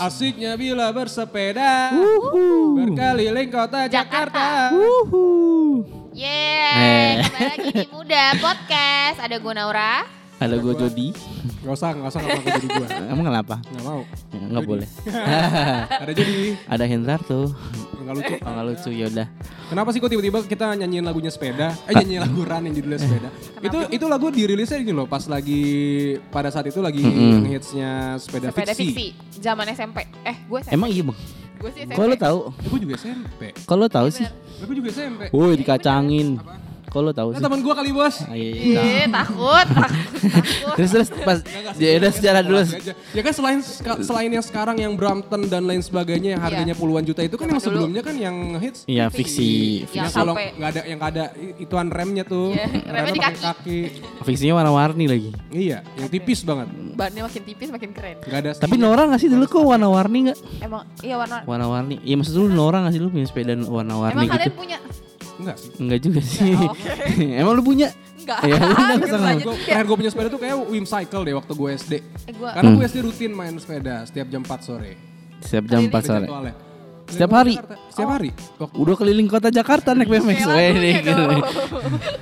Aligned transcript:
Asiknya 0.00 0.56
bila 0.56 0.88
bersepeda 0.96 1.92
berkeliling 2.72 3.52
kota 3.52 3.84
Jakarta. 3.84 4.72
Yeay, 6.16 7.20
kembali 7.28 7.44
lagi 7.52 7.70
di 7.84 7.86
Muda 7.92 8.32
Podcast. 8.40 9.20
Ada 9.20 9.36
gue 9.36 9.52
Naura. 9.52 10.19
Halo 10.40 10.56
gue 10.58 10.72
Jody. 10.72 11.12
Gak 11.60 11.68
usah, 11.70 11.92
gak 11.92 12.08
usah 12.08 12.20
ngapain 12.24 12.48
jadi 12.56 12.68
gua. 12.72 12.86
Emang 13.12 13.26
kenapa? 13.28 13.54
Gak 13.60 13.84
mau. 13.84 14.00
Ya, 14.32 14.38
Nggak 14.40 14.64
boleh. 14.64 14.88
Ada 16.02 16.12
jadi. 16.16 16.34
Ada 16.64 16.84
Hendrar 16.88 17.20
tuh. 17.20 17.52
Gak 18.00 18.14
lucu. 18.16 18.34
Oh, 18.40 18.48
nggak 18.48 18.66
lucu 18.66 18.90
ya 18.96 19.06
udah. 19.06 19.26
Kenapa 19.68 19.88
sih 19.92 20.00
kok 20.00 20.08
tiba-tiba 20.08 20.40
kita 20.42 20.72
nyanyiin 20.74 21.04
lagunya 21.04 21.28
sepeda? 21.28 21.76
Eh 21.84 21.92
nyanyiin 21.92 22.24
lagu 22.24 22.40
Run 22.42 22.62
yang 22.64 22.74
judulnya 22.74 22.98
sepeda. 22.98 23.28
Itu 23.60 23.78
itu 23.92 24.04
lagu 24.08 24.26
dirilisnya 24.32 24.80
ini 24.80 24.90
loh 24.90 25.04
pas 25.04 25.28
lagi 25.28 25.60
pada 26.32 26.48
saat 26.48 26.64
itu 26.66 26.80
lagi 26.80 27.04
Mm-mm. 27.04 27.44
hitsnya 27.46 28.16
sepeda, 28.16 28.48
Sepeda 28.48 28.72
fiksi. 28.72 28.86
fiksi. 28.90 29.06
Zaman 29.38 29.68
SMP. 29.70 30.08
Eh, 30.24 30.40
gue 30.42 30.58
SMP. 30.58 30.72
Emang 30.72 30.88
iya 30.88 31.04
bang? 31.04 31.18
gue 31.60 31.70
sih 31.70 31.80
SMP. 31.84 31.92
Kok 31.92 32.04
lo 32.06 32.16
tahu? 32.16 32.38
Eh, 32.48 32.66
Gue 32.66 32.78
juga 32.80 32.94
SMP. 32.96 33.42
Kok 33.52 33.76
lo 33.76 33.86
tahu 33.86 34.08
sih? 34.08 34.24
Eh, 34.24 34.32
Gue 34.64 34.74
juga 34.74 34.88
SMP. 34.88 35.22
Woi 35.28 35.52
dikacangin. 35.54 36.40
Kok 36.90 37.00
lo 37.00 37.14
tahu 37.14 37.28
Nah 37.30 37.38
sih? 37.38 37.44
teman 37.46 37.58
gue 37.60 37.70
kali 37.72 37.90
bos. 37.90 38.16
Ah, 38.20 38.34
iya, 38.34 38.50
iya. 38.50 38.80
Ih, 38.82 39.06
takut, 39.08 39.62
takut, 39.64 40.10
takut. 40.26 40.74
Terus 40.74 40.90
terus 40.90 41.08
pas 41.22 41.38
ya 41.76 41.90
udah 41.96 42.10
secara 42.10 42.38
dulu. 42.42 42.66
Ya 43.14 43.22
kan 43.22 43.32
selain 43.32 43.58
selain 44.02 44.26
yang 44.28 44.42
sekarang 44.42 44.76
yang 44.76 44.92
Brampton 44.94 45.46
dan 45.46 45.64
lain 45.64 45.80
sebagainya 45.80 46.34
yang 46.34 46.42
harganya 46.42 46.74
puluhan 46.74 47.06
juta 47.06 47.22
itu 47.22 47.38
kan 47.38 47.46
yang 47.46 47.56
dulu. 47.56 47.66
sebelumnya 47.86 48.02
kan 48.02 48.14
yang 48.14 48.34
hits. 48.58 48.82
Iya 48.84 49.06
fiksi. 49.06 49.86
Yang 49.86 49.94
Yang 49.94 50.08
kalau 50.10 50.34
nggak 50.34 50.68
ada 50.68 50.80
yang 50.82 50.98
nggak 50.98 51.12
ada 51.14 51.24
ituan 51.56 51.88
remnya 51.88 52.24
tuh. 52.26 52.50
Iya, 52.50 52.66
remnya 52.84 53.12
di 53.14 53.22
kaki. 53.38 53.78
Fiksinya 54.20 54.54
warna-warni 54.56 55.04
lagi. 55.06 55.30
Iya, 55.48 55.86
yang 55.94 56.10
tipis 56.10 56.42
banget. 56.42 56.66
Bannya 56.98 57.22
makin 57.22 57.42
tipis 57.46 57.68
makin 57.70 57.90
keren. 57.94 58.16
Nggak 58.20 58.38
ada. 58.42 58.50
Tapi 58.58 58.74
Nora 58.74 59.06
nggak 59.06 59.20
sih 59.22 59.30
dulu 59.30 59.46
kok 59.46 59.62
warna-warni 59.62 60.18
nggak? 60.26 60.38
Emang 60.58 60.82
iya 61.06 61.14
warna. 61.14 61.46
Warna-warni. 61.46 62.02
Iya 62.02 62.18
maksud 62.18 62.34
lu 62.34 62.50
Nora 62.50 62.82
nggak 62.82 62.92
sih 62.92 63.00
lu 63.00 63.14
punya 63.14 63.30
sepeda 63.30 63.54
warna-warni 63.54 64.18
Emang 64.18 64.26
kalian 64.28 64.50
gitu? 64.50 64.58
punya? 64.58 64.78
Enggak 65.40 65.56
sih. 65.56 65.70
Enggak 65.76 66.00
juga 66.00 66.20
sih. 66.20 66.52
Oh, 66.52 66.70
Oke. 66.72 66.90
Emang 67.32 67.52
lu 67.52 67.62
punya? 67.62 67.88
Enggak. 68.16 68.38
Ya. 68.42 68.56
Gua, 69.40 69.54
terakhir 69.56 69.84
gue 69.84 69.96
punya 69.96 70.10
sepeda 70.10 70.28
tuh 70.28 70.38
kayak 70.38 70.56
Wim 70.66 70.84
Cycle 70.84 71.22
deh 71.22 71.34
waktu 71.34 71.52
gue 71.52 71.70
SD. 71.74 71.92
Eh, 71.96 72.02
gua 72.32 72.50
Karena 72.52 72.68
Hmm. 72.68 72.76
gue 72.76 72.86
SD 72.86 72.98
rutin 73.00 73.32
main 73.32 73.54
sepeda 73.54 74.04
setiap 74.04 74.26
jam 74.26 74.42
4 74.42 74.60
sore. 74.60 74.92
Setiap 75.40 75.64
jam 75.66 75.80
4 75.82 75.90
Ada 75.90 76.04
sore. 76.04 76.26
jadwalnya. 76.26 76.54
Setiap 77.10 77.32
hari? 77.34 77.58
Jakarta. 77.58 77.74
Setiap 77.90 78.10
hari. 78.12 78.30
Waktu 78.54 78.74
Udah 78.76 78.94
keliling 78.94 79.26
kota 79.26 79.48
Jakarta 79.50 79.88
naik 79.92 80.06
BMX. 80.06 80.40
Gitu. 80.46 81.10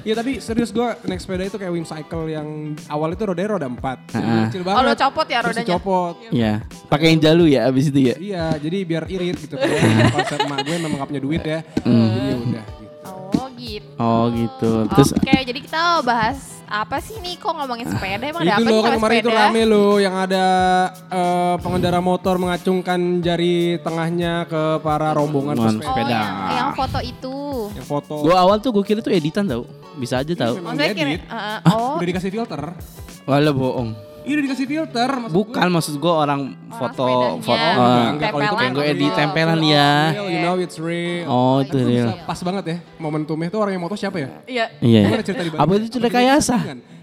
Iya 0.00 0.14
tapi 0.16 0.40
serius 0.40 0.72
gue 0.72 0.88
naik 1.04 1.20
sepeda 1.20 1.44
itu 1.44 1.60
kayak 1.60 1.68
Wim 1.68 1.84
Cycle 1.84 2.24
yang 2.26 2.48
awal 2.88 3.12
itu 3.12 3.20
rodanya 3.20 3.48
roda 3.52 3.68
4. 3.68 3.76
Ah. 4.16 4.48
Kecil 4.48 4.64
Oh, 4.64 4.72
lo 4.72 4.88
banget. 4.88 4.96
copot 4.98 5.26
ya 5.26 5.38
Terus 5.38 5.52
rodanya? 5.52 5.68
dicopot. 5.68 6.14
Iya, 6.32 6.52
pakai 6.88 7.06
yang 7.12 7.20
jalu 7.20 7.44
ya 7.50 7.60
abis 7.68 7.84
itu 7.86 8.00
ya. 8.02 8.14
Iya, 8.16 8.44
jadi 8.56 8.78
biar 8.82 9.04
irit 9.06 9.36
gitu. 9.36 9.54
Karena 9.54 10.08
konsep 10.08 10.38
emak 10.40 10.58
gue 10.64 10.76
memang 10.78 10.96
gak 10.96 11.08
punya 11.10 11.20
duit 11.20 11.42
ya. 11.42 11.58
Jadi 11.76 11.84
ya 12.24 12.36
udah. 12.38 12.64
Oh. 12.64 12.77
Oh 13.98 14.30
gitu. 14.30 14.86
Terus 14.94 15.10
Oke, 15.18 15.36
jadi 15.42 15.58
kita 15.58 16.06
bahas 16.06 16.62
apa 16.68 17.00
sih 17.02 17.18
nih 17.18 17.34
kok 17.40 17.50
ngomongin 17.50 17.90
sepeda? 17.90 18.24
Emang 18.30 18.46
ada 18.46 18.60
itu 18.60 18.62
apa 18.62 18.70
loh 18.70 18.78
sih 18.78 18.86
kan 18.86 18.92
kemarin 19.00 19.16
itu 19.18 19.30
sepeda? 19.32 19.42
rame 19.50 19.62
loh 19.66 19.92
yang 19.98 20.14
ada 20.14 20.44
eh, 21.10 21.54
pengendara 21.58 21.98
motor 21.98 22.34
mengacungkan 22.38 23.18
jari 23.18 23.82
tengahnya 23.82 24.46
ke 24.46 24.62
para 24.86 25.10
rombongan 25.16 25.56
Man, 25.58 25.82
pesepeda. 25.82 25.82
Oh, 25.82 25.94
sepeda. 25.98 26.14
yang, 26.14 26.30
yang 26.54 26.70
foto 26.78 26.98
itu. 27.02 27.36
Yang 27.74 27.86
foto. 27.90 28.14
gue 28.22 28.36
awal 28.38 28.56
tuh 28.62 28.70
gue 28.70 28.84
kira 28.86 29.00
tuh 29.02 29.10
editan 29.10 29.50
tau. 29.50 29.66
Bisa 29.98 30.22
aja 30.22 30.32
tau. 30.38 30.54
Memang 30.62 30.76
Oh, 30.76 30.78
saya 30.78 30.94
kira, 30.94 31.10
uh, 31.26 31.58
oh, 31.74 31.98
Udah 31.98 32.06
dikasih 32.06 32.30
filter. 32.30 32.62
Walah 33.26 33.50
bohong. 33.50 34.07
Iya 34.28 34.34
udah 34.36 34.44
dikasih 34.44 34.66
filter. 34.68 35.08
maksud 35.10 35.32
Bukan 35.32 35.66
maksud 35.72 35.94
gue 35.96 36.12
orang 36.12 36.40
foto 36.70 37.08
foto. 37.40 37.56
Oh, 37.56 37.80
Oh, 37.80 37.88
eh, 37.96 38.12
enggak, 38.12 38.12
enggak. 38.12 38.30
Kalau 38.30 38.44
itu 38.44 38.54
kayak 38.54 38.72
gue 38.72 38.84
edit 38.86 39.12
tempelan 39.16 39.60
ya. 39.64 39.90
Real, 40.12 40.26
you 40.28 40.38
know 40.38 40.54
it's 40.60 40.76
real. 40.76 41.24
Oh 41.26 41.56
itu 41.58 41.74
Itu 41.74 41.88
real. 41.88 42.08
pas 42.22 42.38
banget 42.38 42.64
ya 42.66 42.76
momentumnya 42.98 43.48
tuh 43.48 43.58
orang 43.58 43.72
yang 43.72 43.82
moto 43.82 43.96
siapa 43.96 44.20
ya? 44.20 44.28
Iya. 44.44 44.66
Iya. 44.78 45.00
Gimana 45.02 45.22
cerita 45.24 45.42
di 45.42 45.50
Apa 45.50 45.72
itu 45.74 45.86
cerita 45.88 46.10
kayasa? 46.12 46.56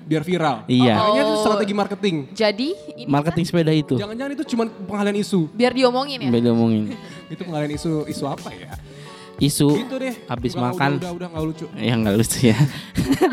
Biar 0.05 0.21
viral. 0.21 0.55
Iya. 0.69 0.93
Kayaknya 0.95 1.21
itu 1.25 1.33
Oh. 1.33 1.41
strategi 1.41 1.73
marketing. 1.73 2.15
Jadi 2.29 2.67
ini 2.95 3.09
Marketing 3.09 3.43
sepeda 3.43 3.73
itu. 3.73 3.97
Jangan-jangan 3.97 4.31
itu 4.31 4.43
cuma 4.53 4.63
pengalian 4.69 5.17
isu. 5.17 5.49
biar 5.49 5.73
diomongin 5.73 6.19
ya. 6.21 6.29
Beda 6.29 6.53
ngomongin. 6.53 6.93
Itu 7.33 7.41
pengalian 7.41 7.73
isu 7.73 8.05
isu 8.05 8.29
apa 8.29 8.53
ya? 8.53 8.69
Isu. 9.35 9.67
Gitu 9.73 9.97
deh. 9.97 10.13
Habis 10.29 10.53
Udah, 10.53 10.69
makan. 10.69 11.01
Udah, 11.01 11.09
udah, 11.09 11.11
udah, 11.17 11.27
nggak 11.33 11.43
lucu. 11.43 11.65
Ya 11.73 11.93
nggak 11.97 12.15
lucu 12.15 12.39
ya. 12.45 12.57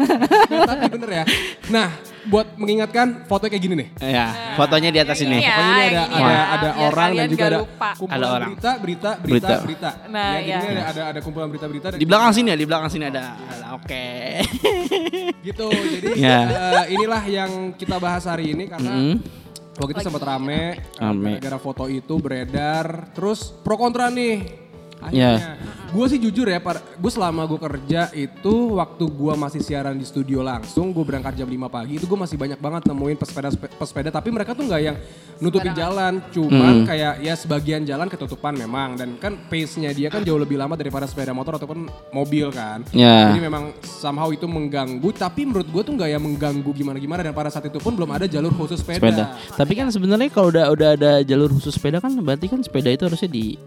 Tapi 0.73 0.85
bener 0.91 1.11
ya. 1.13 1.25
Nah, 1.69 1.89
buat 2.25 2.55
mengingatkan 2.55 3.27
foto 3.27 3.47
kayak 3.47 3.59
gini 3.59 3.75
nih. 3.75 3.89
ya, 3.99 4.27
fotonya 4.55 4.89
di 4.89 4.99
atas 4.99 5.19
ini. 5.21 5.35
Ini 5.35 5.43
ya. 5.43 5.51
Pokoknya 5.51 5.75
ini 5.75 5.83
ada 5.83 6.03
ini 6.05 6.15
ada 6.15 6.31
ya, 6.31 6.43
ada 6.47 6.69
orang 6.81 7.11
dan 7.13 7.27
juga 7.27 7.45
ada 7.45 7.59
lupa. 7.59 7.91
kumpulan 7.95 8.15
Ada 8.15 8.27
orang. 8.29 8.51
berita, 8.51 8.71
berita, 8.79 9.11
berita, 9.19 9.27
Berita. 9.27 9.55
berita. 9.61 9.91
Nah, 10.07 10.31
ya, 10.33 10.41
iya. 10.41 10.57
ini 10.61 10.71
ada, 10.73 10.83
ada 10.87 11.03
ada 11.09 11.19
kumpulan 11.21 11.49
berita-berita. 11.49 11.87
dan- 11.91 11.99
Di 11.99 12.07
belakang 12.07 12.33
sini 12.33 12.49
ya, 12.49 12.57
di 12.57 12.67
belakang 12.67 12.91
sini 12.91 13.05
ada. 13.05 13.23
ada, 13.35 13.67
Oke. 13.75 14.07
Gitu. 15.49 15.67
Jadi 15.67 16.09
Ya. 16.17 16.39
eh, 16.79 16.85
inilah 16.93 17.23
yang 17.25 17.51
kita 17.75 17.99
bahas 17.99 18.23
hari 18.23 18.55
ini 18.55 18.71
karena 18.71 18.93
Mm. 18.93 19.15
waktu 19.75 19.91
itu 19.93 20.03
sempat 20.03 20.23
rame, 20.23 20.79
eh, 20.79 21.01
Rame. 21.01 21.37
gara-gara 21.37 21.59
foto 21.59 21.85
itu 21.87 22.15
beredar, 22.17 23.11
terus 23.11 23.51
pro 23.57 23.75
kontra 23.75 24.07
nih. 24.07 24.62
Ya. 25.11 25.35
Akhirnya, 25.35 25.59
gue 25.93 26.07
sih 26.09 26.19
jujur 26.23 26.47
ya, 26.47 26.63
gue 26.63 27.11
selama 27.13 27.43
gue 27.45 27.59
kerja 27.59 28.09
itu 28.15 28.55
waktu 28.79 29.05
gue 29.05 29.35
masih 29.35 29.61
siaran 29.61 29.99
di 29.99 30.07
studio 30.07 30.41
langsung, 30.41 30.95
gue 30.95 31.03
berangkat 31.03 31.37
jam 31.37 31.49
5 31.51 31.59
pagi 31.67 31.99
itu 31.99 32.07
gue 32.07 32.19
masih 32.19 32.39
banyak 32.39 32.57
banget 32.57 32.83
nemuin 32.87 33.17
pesepeda 33.19 33.51
pesepeda, 33.77 34.09
tapi 34.09 34.31
mereka 34.31 34.55
tuh 34.55 34.65
nggak 34.71 34.83
yang 34.83 34.97
nutupin 35.43 35.75
jalan, 35.75 36.23
cuman 36.31 36.73
Hmm. 36.73 36.87
kayak 36.87 37.19
ya 37.19 37.35
sebagian 37.35 37.83
jalan 37.83 38.07
ketutupan 38.07 38.55
memang 38.55 38.95
dan 38.95 39.19
kan 39.19 39.35
pace-nya 39.51 39.91
dia 39.91 40.07
kan 40.07 40.23
jauh 40.23 40.39
lebih 40.39 40.55
lama 40.55 40.79
daripada 40.79 41.05
sepeda 41.05 41.35
motor 41.35 41.59
ataupun 41.59 41.91
mobil 42.15 42.49
kan. 42.55 42.87
Ya. 42.95 43.35
Jadi 43.35 43.43
memang 43.43 43.75
somehow 43.83 44.31
itu 44.31 44.47
mengganggu, 44.47 45.11
tapi 45.13 45.45
menurut 45.45 45.67
gue 45.67 45.83
tuh 45.83 45.93
nggak 45.99 46.09
yang 46.09 46.23
mengganggu 46.23 46.71
gimana-gimana 46.71 47.27
dan 47.27 47.35
pada 47.35 47.51
saat 47.51 47.67
itu 47.67 47.83
pun 47.83 47.93
belum 47.93 48.09
ada 48.15 48.31
jalur 48.31 48.55
khusus 48.55 48.81
sepeda. 48.81 49.03
sepeda. 49.03 49.25
Tapi 49.59 49.73
kan 49.75 49.91
sebenarnya 49.91 50.31
kalau 50.31 50.49
udah 50.55 50.67
udah 50.71 50.89
ada 50.95 51.13
jalur 51.27 51.51
khusus 51.51 51.75
sepeda 51.75 51.99
kan 51.99 52.15
berarti 52.23 52.47
kan 52.47 52.63
sepeda 52.63 52.89
itu 52.89 53.03
harusnya 53.05 53.29
di 53.29 53.59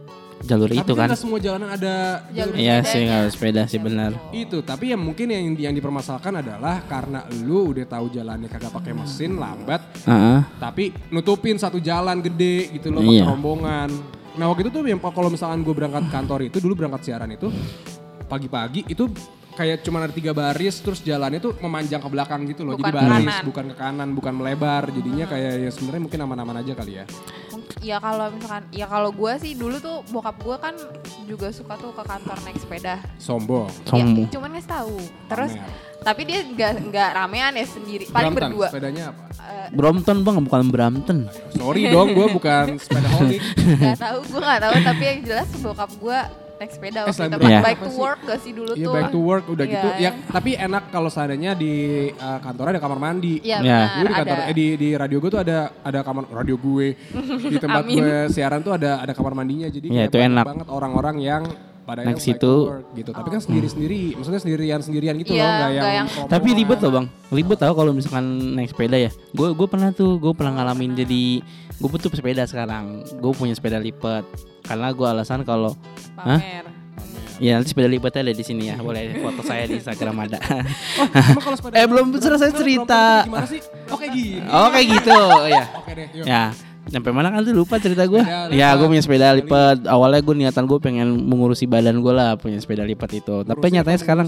jalur 0.46 0.68
Tapi 0.68 0.78
itu 0.80 0.94
kan. 0.94 1.08
nggak 1.08 1.18
semua 1.18 1.40
jalanan 1.40 1.70
ada 1.72 1.94
Jalur 2.30 2.54
Iya 2.54 2.76
sih 2.82 3.02
kalau 3.04 3.28
sepeda 3.28 3.62
sih 3.66 3.78
benar. 3.78 4.12
itu. 4.32 4.62
Tapi 4.62 4.94
yang 4.94 5.02
mungkin 5.02 5.28
yang 5.28 5.44
yang 5.60 5.74
dipermasalahkan 5.74 6.40
adalah 6.40 6.86
karena 6.86 7.20
lu 7.42 7.70
udah 7.70 7.84
tahu 7.84 8.08
jalannya 8.10 8.46
kagak 8.46 8.70
pakai 8.70 8.94
mesin 8.94 9.36
lambat, 9.36 9.82
Heeh. 10.04 10.40
tapi 10.56 10.84
nutupin 11.10 11.58
satu 11.58 11.78
jalan 11.78 12.22
gede 12.22 12.70
gitu 12.72 12.90
loh 12.90 13.02
Iya. 13.02 13.26
rombongan. 13.26 13.90
Nah 14.36 14.46
waktu 14.48 14.64
itu 14.64 14.72
tuh 14.72 14.84
yang 14.84 15.00
kalau 15.00 15.28
misalkan 15.28 15.60
gue 15.60 15.74
berangkat 15.74 16.06
kantor 16.08 16.40
itu 16.46 16.58
dulu 16.60 16.76
berangkat 16.76 17.02
siaran 17.04 17.30
itu 17.30 17.48
pagi-pagi 18.26 18.84
itu 18.86 19.08
kayak 19.56 19.82
cuma 19.82 20.04
ada 20.04 20.12
tiga 20.12 20.30
baris 20.32 20.76
terus 20.78 21.00
jalannya 21.00 21.40
tuh 21.40 21.56
memanjang 21.58 21.98
ke 21.98 22.10
belakang 22.12 22.44
gitu 22.44 22.62
loh. 22.62 22.76
Bukan 22.76 22.86
Jadi 22.86 23.00
baris 23.00 23.24
kanan. 23.32 23.44
bukan 23.48 23.66
ke 23.72 23.76
kanan, 23.76 24.10
bukan 24.12 24.34
melebar. 24.36 24.84
Jadinya 24.92 25.26
kayak 25.26 25.52
ya 25.58 25.70
sebenarnya 25.72 26.02
mungkin 26.04 26.20
aman-aman 26.22 26.56
aja 26.60 26.76
kali 26.76 27.00
ya. 27.00 27.06
Ya 27.84 28.00
kalau 28.00 28.32
misalkan, 28.32 28.64
ya 28.72 28.88
kalau 28.88 29.10
gue 29.12 29.34
sih 29.44 29.52
dulu 29.54 29.78
tuh 29.84 30.02
bokap 30.10 30.40
gue 30.40 30.58
kan 30.58 30.76
juga 31.28 31.52
suka 31.52 31.76
tuh 31.76 31.92
ke 31.92 32.04
kantor 32.08 32.38
naik 32.48 32.58
sepeda. 32.62 33.04
Sombong. 33.20 33.68
Sombong. 33.84 34.26
Ya, 34.26 34.32
cuman 34.32 34.50
nggak 34.56 34.68
tahu. 34.70 34.98
Terus, 35.28 35.52
tapi 36.02 36.22
dia 36.24 36.40
nggak 36.46 36.72
nggak 36.90 37.10
ramean 37.14 37.54
ya 37.58 37.66
sendiri, 37.68 38.06
paling 38.10 38.32
Brampton, 38.32 38.50
berdua. 38.56 38.68
sepedanya 38.72 39.04
apa? 39.12 39.24
Eh, 39.46 39.68
Brompton 39.74 40.18
bang 40.24 40.38
bukan 40.42 40.62
Brampton. 40.72 41.18
Sorry 41.54 41.82
dong, 41.92 42.14
gue 42.14 42.28
bukan 42.32 42.66
sepeda 42.78 43.10
holik. 43.20 43.42
Nggak 43.82 44.00
tahu, 44.02 44.18
gue 44.26 44.42
nggak 44.42 44.62
tahu. 44.62 44.76
Tapi 44.86 45.04
yang 45.04 45.20
jelas 45.26 45.50
bokap 45.62 45.92
gue 45.98 46.20
naik 46.56 46.72
sepeda 46.72 47.00
Eh, 47.02 47.06
waktu 47.06 47.30
berangkat, 47.32 47.62
Back 47.62 47.76
apa 47.76 47.82
to 47.82 47.90
sih? 47.90 48.00
work 48.00 48.20
gak 48.22 48.40
sih 48.40 48.52
dulu 48.52 48.72
Iya 48.74 48.86
tuh? 48.86 48.94
back 48.94 49.08
to 49.10 49.20
work 49.20 49.46
udah 49.46 49.66
Iya, 49.66 49.74
gitu. 49.74 49.88
Ya, 49.98 50.10
tapi 50.26 50.52
enak 50.58 50.84
kalau 50.88 51.10
seandainya 51.10 51.52
di 51.54 51.74
uh, 52.12 52.40
kantornya 52.40 52.72
ada 52.72 52.82
kamar 52.82 52.98
mandi. 52.98 53.34
Iya 53.40 53.58
Ya. 53.58 53.60
benar, 53.60 53.88
Dulu 53.92 54.06
di 54.06 54.16
kantor 54.16 54.38
ada. 54.38 54.46
eh, 54.46 54.56
di 54.56 54.66
di 54.76 54.90
radio 54.94 55.18
gue 55.18 55.30
tuh 55.30 55.42
ada 55.42 55.58
ada 55.78 56.00
kamar 56.02 56.24
radio 56.34 56.56
gue 56.58 56.88
di 57.52 57.58
tempat 57.58 57.84
gue 57.84 58.12
siaran 58.30 58.60
tuh 58.60 58.74
ada 58.74 59.00
ada 59.00 59.12
kamar 59.12 59.34
mandinya 59.34 59.68
jadi 59.68 59.84
Iya, 59.86 59.96
kayak 60.02 60.10
itu 60.10 60.18
enak. 60.24 60.46
banget 60.46 60.68
orang-orang 60.70 61.16
yang 61.20 61.44
pada 61.86 62.02
Naik 62.02 62.18
yang 62.18 62.20
situ. 62.20 62.54
gitu. 62.94 63.10
Tapi 63.10 63.30
kan 63.30 63.40
sendiri-sendiri, 63.40 64.18
maksudnya 64.18 64.42
sendirian-sendirian 64.42 65.16
gitu 65.22 65.32
Iya, 65.32 65.40
loh, 65.40 65.46
nggak 65.46 65.70
nggak 65.70 65.94
yang, 65.94 66.08
yang-. 66.10 66.28
Tapi 66.28 66.48
ribet 66.52 66.80
loh 66.82 66.92
bang, 66.92 67.06
ribet 67.30 67.58
tau 67.58 67.74
kalau 67.74 67.92
misalkan 67.94 68.26
naik 68.54 68.74
sepeda 68.74 68.98
ya. 68.98 69.12
Gue 69.32 69.54
gue 69.54 69.68
pernah 69.70 69.90
tuh, 69.90 70.18
gue 70.18 70.34
pernah 70.34 70.58
ngalamin 70.58 70.98
jadi 70.98 71.24
gue 71.76 71.88
butuh 71.88 72.10
sepeda 72.10 72.44
sekarang. 72.44 73.06
Gue 73.16 73.32
punya 73.32 73.54
sepeda 73.54 73.78
lipat 73.78 74.26
karena 74.62 74.90
gue 74.90 75.06
alasan 75.06 75.42
kalau 75.42 75.78
Hah? 76.18 76.42
Pamer. 76.42 76.66
ya 77.36 77.60
nanti 77.60 77.68
sepeda 77.70 77.86
lipatnya 77.86 78.22
ada 78.24 78.34
di 78.34 78.42
sini 78.42 78.72
ya. 78.72 78.80
Boleh 78.80 79.20
foto 79.20 79.44
saya 79.44 79.68
di 79.68 79.78
Instagram 79.78 80.16
ada. 80.26 80.40
Oh, 80.96 81.08
emang 81.30 81.44
kalau 81.44 81.58
sepeda 81.60 81.76
Eh, 81.76 81.86
belum 81.86 82.06
selesai 82.16 82.50
cerita. 82.50 83.02
rombongan 83.22 83.30
Gimana 83.30 83.48
sih? 83.48 83.62
Oke 83.92 84.06
oh 84.48 84.68
kayak 84.72 84.88
gitu 84.90 85.18
ya. 85.54 85.64
Oke 85.76 85.92
deh, 85.94 86.08
yuk. 86.16 86.26
Ya. 86.26 86.44
Sampai 86.86 87.12
mana 87.12 87.34
kan 87.34 87.42
tuh 87.42 87.58
lupa 87.58 87.82
cerita 87.82 88.06
gue. 88.06 88.22
Ya 88.54 88.78
gue 88.78 88.86
punya 88.86 89.02
sepeda 89.02 89.34
lipat. 89.34 89.90
Awalnya 89.90 90.22
gue 90.22 90.36
niatan 90.38 90.64
gue 90.70 90.78
pengen 90.78 91.18
mengurusi 91.18 91.66
badan 91.66 91.98
gue 92.00 92.14
lah 92.14 92.38
punya 92.38 92.62
sepeda 92.62 92.86
lipat 92.86 93.10
itu. 93.18 93.42
Tapi 93.42 93.66
nyatanya 93.74 94.00
sekarang 94.00 94.28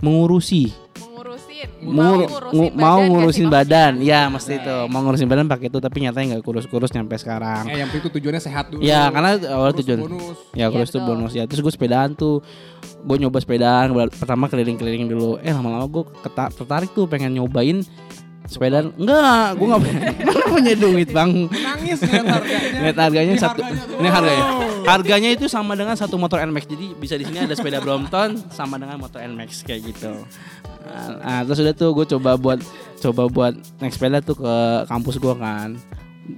ngurusi? 0.00 0.70
mengurusi. 0.70 1.56
Mengurusin. 1.82 1.88
mau 1.88 2.16
ngurusin 2.20 2.76
mau 2.76 2.98
badan 3.00 3.10
ngurusin 3.10 3.46
badan, 3.48 3.92
maksudnya. 3.96 4.12
ya 4.12 4.20
mesti 4.28 4.52
itu 4.60 4.76
mau 4.92 5.00
ngurusin 5.02 5.28
badan 5.28 5.46
pakai 5.48 5.66
itu 5.72 5.78
tapi 5.80 5.96
nyatanya 6.04 6.26
nggak 6.36 6.44
kurus-kurus 6.44 6.90
nyampe 6.92 7.14
sekarang. 7.16 7.64
Eh 7.72 7.80
yang 7.80 7.90
itu 7.90 8.08
tujuannya 8.08 8.42
sehat 8.42 8.70
dulu. 8.70 8.80
Ya 8.84 9.08
karena 9.10 9.40
awal 9.50 9.72
tujuan 9.76 9.98
bonus. 10.04 10.36
Ya 10.52 10.66
kurus 10.68 10.88
tuh 10.88 11.00
betul. 11.04 11.16
bonus 11.16 11.32
ya 11.36 11.44
Terus 11.44 11.60
gue 11.60 11.72
sepedaan 11.72 12.16
tuh 12.16 12.40
Gue 13.06 13.16
nyoba 13.20 13.38
sepedaan 13.38 13.92
Pertama 14.08 14.48
keliling-keliling 14.48 15.06
dulu 15.06 15.38
Eh 15.44 15.52
lama-lama 15.52 15.86
gue 15.86 16.04
tertarik 16.56 16.90
tuh 16.96 17.06
pengen 17.06 17.36
nyobain 17.36 17.84
Sepedaan 18.46 18.94
Enggak 18.96 19.58
Gue 19.58 19.66
gak 19.68 19.80
Mana 20.26 20.44
punya 20.54 20.74
duit 20.74 21.08
bang 21.12 21.30
Nangis 21.88 22.00
harganya. 22.02 22.78
Lihat 22.82 22.96
harganya 22.98 23.30
Ini 23.30 23.38
satu 23.38 23.60
harganya 23.60 23.84
tuh. 23.84 23.96
Ini 23.96 24.08
harganya. 24.08 24.44
Harganya 24.82 25.28
itu 25.30 25.46
sama 25.46 25.72
dengan 25.72 25.94
satu 25.94 26.14
motor 26.14 26.38
NMAX 26.40 26.64
Jadi 26.66 26.86
bisa 26.94 27.14
di 27.14 27.24
sini 27.24 27.38
ada 27.40 27.52
sepeda 27.52 27.78
Brompton 27.78 28.38
Sama 28.48 28.76
dengan 28.76 28.98
motor 28.98 29.18
NMAX 29.18 29.62
kayak 29.62 29.82
gitu 29.84 30.12
Nah, 30.86 31.18
nah, 31.18 31.40
terus 31.42 31.58
udah 31.58 31.74
tuh 31.74 31.90
gue 31.92 32.06
coba 32.08 32.30
buat 32.34 32.62
Coba 32.96 33.26
buat 33.26 33.54
naik 33.76 33.90
sepeda 33.90 34.18
tuh 34.20 34.36
ke 34.36 34.54
kampus 34.86 35.18
gue 35.18 35.34
kan 35.34 35.74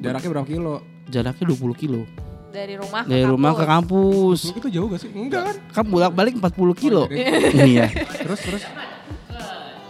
Jaraknya 0.01 0.29
berapa 0.31 0.49
kilo? 0.49 0.81
Jaraknya 1.07 1.45
20 1.47 1.69
kilo 1.75 2.01
Dari 2.49 2.75
rumah 2.75 3.05
ke 3.05 3.09
Dari 3.09 3.25
rumah 3.25 3.53
ke 3.53 3.65
kampus. 3.65 4.41
kampus 4.49 4.57
itu 4.57 4.69
jauh 4.73 4.89
gak 4.89 5.01
sih? 5.01 5.11
Enggak 5.13 5.43
kan? 5.45 5.57
Kan 5.71 5.85
bolak-balik 5.85 6.41
40 6.41 6.49
kilo 6.75 7.05
Oh, 7.05 7.13
Iya 7.61 7.93
Terus 7.93 8.41
terus. 8.41 8.63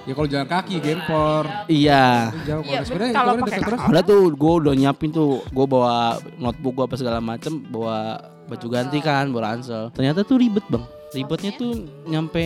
Ya 0.08 0.16
kalau 0.16 0.24
jalan 0.24 0.48
kaki, 0.48 0.80
gempor. 0.80 1.44
Iya 1.68 2.32
Jauh 2.48 2.64
Iya, 2.64 2.80
kalau 2.80 2.84
sepeda 2.88 3.04
bener, 3.04 3.12
kalau 3.12 3.32
pakai 3.44 3.60
terus. 3.60 3.80
Ada 3.84 4.00
tuh 4.00 4.20
gue 4.32 4.52
udah 4.64 4.72
nyiapin 4.72 5.10
tuh 5.12 5.44
Gue 5.52 5.66
bawa 5.68 6.16
notebook 6.40 6.72
gue 6.80 6.84
apa 6.88 6.96
segala 6.96 7.20
macem 7.20 7.60
Bawa 7.68 8.16
baju 8.48 8.66
ganti 8.72 9.04
kan 9.04 9.28
Bawa 9.28 9.52
ransel 9.52 9.92
Ternyata 9.92 10.24
tuh 10.24 10.40
ribet 10.40 10.64
bang 10.72 10.80
Ribetnya 11.10 11.52
tuh 11.52 11.72
nyampe 12.04 12.44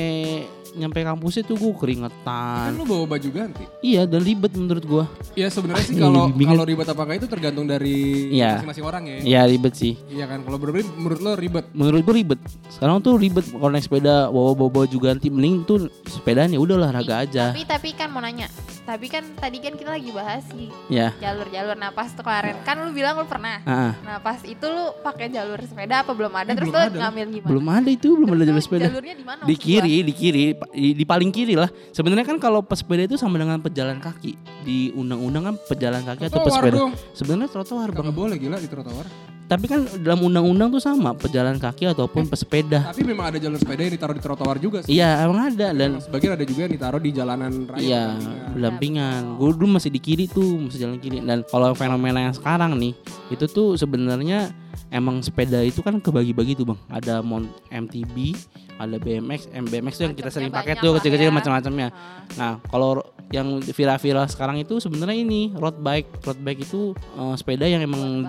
Nyampe 0.73 1.05
kampusnya 1.05 1.45
tuh 1.45 1.53
gue 1.55 1.69
Kan 1.69 1.79
keringetan 1.79 2.73
lu 2.73 2.89
bawa 2.89 3.05
baju 3.07 3.29
ganti. 3.29 3.61
Iya 3.83 4.09
dan 4.09 4.25
ribet 4.25 4.57
menurut 4.57 4.81
gue 4.81 5.05
Ya 5.35 5.47
sebenarnya 5.47 5.85
sih 5.85 5.93
Iya, 5.93 6.03
kalau 6.03 6.33
bingung. 6.33 6.57
kalau 6.57 6.65
ribet 6.65 6.89
apa 6.89 7.03
enggak 7.03 7.19
itu 7.19 7.29
tergantung 7.29 7.67
dari 7.67 7.97
Iya. 8.33 8.65
masing-masing 8.65 8.85
orang 8.87 9.03
ya. 9.05 9.17
Iya 9.21 9.41
ribet 9.47 9.75
sih 9.75 9.93
Iya 10.09 10.25
kan, 10.25 10.41
kalau 10.41 10.57
berbeda 10.57 10.89
menurut 10.97 11.21
lo 11.21 11.37
ribet. 11.37 11.69
Menurut 11.71 12.01
gue 12.03 12.15
ribet 12.17 12.41
Sekarang 12.71 12.99
tuh 12.99 13.15
ribet 13.15 13.45
Kalau 13.45 13.69
naik 13.69 13.85
sepeda 13.85 14.33
Bawa-bawa 14.33 14.71
baju 14.81 14.97
ganti 14.99 15.29
Mending 15.29 15.61
tuh 15.63 15.79
sepedanya 16.07 16.57
udah 16.57 16.75
olahraga 16.79 17.21
aja 17.21 17.53
Tapi 17.53 17.69
tapi 17.69 17.93
kan 17.93 18.09
mau 18.09 18.25
nanya. 18.25 18.49
Tapi 18.83 19.07
kan 19.07 19.23
tadi 19.35 19.63
kan 19.63 19.75
kita 19.75 19.95
lagi 19.95 20.11
bahas 20.11 20.43
sih 20.51 20.67
Ya 20.91 21.15
jalur-jalur. 21.17 21.79
Nah 21.79 21.91
pas 21.91 22.11
tuh 22.11 22.21
kemarin 22.21 22.59
kan 22.63 22.75
lu 22.77 22.91
bilang 22.91 23.15
lu 23.15 23.25
pernah. 23.25 23.63
ah, 23.63 23.71
ah. 23.71 23.93
Nah 24.03 24.17
pas 24.19 24.43
itu 24.43 24.63
lu 24.63 24.91
pakai 25.01 25.31
jalur 25.31 25.55
sepeda 25.63 26.03
apa 26.03 26.11
belum 26.11 26.35
ada? 26.35 26.51
Eh, 26.51 26.57
Terus 26.59 26.67
belum 26.67 26.75
lu 26.75 26.89
ada. 26.91 26.99
ngambil 27.07 27.27
gimana? 27.31 27.49
Belum 27.49 27.67
ada 27.69 27.89
itu 27.89 28.09
Belum 28.11 28.29
ada 28.29 28.43
Terus 28.43 28.49
jalur 28.49 28.59
lu 28.59 28.67
sepeda 28.67 28.85
Jalurnya 28.91 29.15
di 29.15 29.25
mana? 29.25 29.43
di 29.43 29.55
kiri 29.55 29.97
di 30.03 30.13
kiri 30.13 30.45
di, 30.75 30.89
di 30.99 31.05
paling 31.07 31.31
kiri 31.31 31.55
lah 31.55 31.71
sebenarnya 31.91 32.27
kan 32.27 32.37
kalau 32.37 32.61
pesepeda 32.61 33.07
itu 33.07 33.15
sama 33.15 33.39
dengan 33.39 33.63
pejalan 33.63 33.99
kaki 33.99 34.35
di 34.63 34.91
undang-undang 34.93 35.47
kan 35.47 35.55
pejalan 35.67 36.03
kaki 36.03 36.27
atau 36.27 36.43
Trotoar 36.43 36.63
pesepeda 36.67 36.79
sebenarnya 37.15 37.49
trotoar 37.49 37.89
bang 37.91 38.05
Gak 38.05 38.17
boleh 38.17 38.37
gila 38.37 38.59
di 38.59 38.67
trotoar. 38.67 39.07
Tapi 39.53 39.69
kan 39.69 39.85
dalam 40.01 40.25
undang-undang 40.25 40.73
tuh 40.73 40.81
sama 40.81 41.13
pejalan 41.13 41.61
kaki 41.61 41.85
ataupun 41.93 42.25
pesepeda 42.25 42.89
Tapi 42.89 43.05
memang 43.05 43.29
ada 43.29 43.37
jalur 43.37 43.61
sepeda 43.61 43.85
yang 43.85 43.93
ditaruh 43.93 44.17
di 44.17 44.23
trotoar 44.25 44.57
juga 44.57 44.81
sih. 44.81 44.97
iya 44.97 45.21
emang 45.29 45.53
ada 45.53 45.77
dan 45.77 46.01
Sebagian 46.01 46.41
ada 46.41 46.45
juga 46.49 46.65
yang 46.65 46.73
ditaruh 46.73 47.01
di 47.05 47.11
jalanan 47.13 47.53
raya. 47.69 47.85
iya 47.85 48.05
berdampingan. 48.17 48.49
berdampingan 48.57 49.21
gue 49.37 49.51
dulu 49.61 49.69
masih 49.77 49.91
di 49.93 50.01
kiri 50.01 50.25
tuh 50.25 50.57
masih 50.57 50.89
jalan 50.89 50.97
kiri 50.97 51.21
dan 51.21 51.45
kalau 51.45 51.77
fenomena 51.77 52.25
yang 52.25 52.33
sekarang 52.33 52.81
nih 52.81 52.97
itu 53.29 53.45
tuh 53.45 53.77
sebenarnya 53.77 54.57
emang 54.89 55.21
sepeda 55.21 55.61
itu 55.61 55.85
kan 55.85 56.01
kebagi-bagi 56.01 56.57
tuh 56.57 56.73
bang 56.73 56.81
ada 56.89 57.21
mon 57.21 57.45
MTB 57.69 58.33
ada 58.81 58.97
BMX 58.97 59.53
MBMX 59.53 59.93
tuh 60.01 60.05
yang 60.09 60.17
kita 60.17 60.33
sering 60.33 60.49
pakai 60.49 60.81
tuh 60.81 60.97
kecil-kecil 60.97 61.29
ya. 61.29 61.35
macam-macamnya 61.35 61.93
Nah, 62.37 62.57
kalau 62.69 63.05
yang 63.33 63.61
viral-viral 63.61 64.29
sekarang 64.29 64.61
itu 64.61 64.77
sebenarnya 64.77 65.17
ini 65.17 65.53
road 65.57 65.81
bike. 65.81 66.25
Road 66.25 66.41
bike 66.41 66.65
itu 66.65 66.93
eh, 67.17 67.35
sepeda 67.37 67.65
yang 67.65 67.85
emang. 67.85 68.25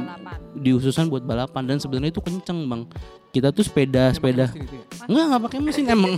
Diususan 0.56 1.08
buat 1.08 1.22
balapan 1.22 1.64
dan 1.66 1.78
sebenarnya 1.78 2.12
itu 2.12 2.22
kenceng, 2.22 2.66
Bang. 2.66 2.84
Kita 3.30 3.50
tuh 3.50 3.62
sepeda 3.62 4.14
sepeda 4.14 4.46
Mesin 4.46 4.62
itu 4.62 4.76
ya? 4.76 4.86
enggak 5.04 5.24
enggak 5.26 5.42
pakai 5.42 5.58
mesin 5.60 5.86
emang. 5.90 6.14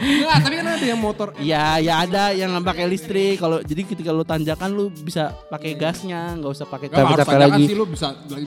Enggak, 0.00 0.36
tapi 0.40 0.54
kan 0.56 0.66
ada 0.70 0.86
yang 0.86 0.96
motor. 0.98 1.28
ya, 1.38 1.76
ya 1.78 1.94
ada 2.00 2.32
yang 2.32 2.48
nggak 2.50 2.66
pakai 2.66 2.86
listrik. 2.86 3.36
Kalau 3.36 3.60
jadi 3.60 3.82
ketika 3.84 4.08
lu 4.08 4.22
tanjakan 4.22 4.70
lu 4.70 4.88
bisa 4.90 5.36
pakai 5.46 5.74
gasnya, 5.74 6.32
nggak 6.34 6.48
usah 6.50 6.64
pakai 6.64 6.88
harus 6.88 6.96
capek-capek 6.96 7.28
tanjakan 7.28 7.44
lagi. 7.44 7.62
sih. 7.62 7.76